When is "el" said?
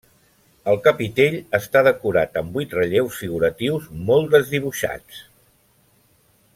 0.71-0.77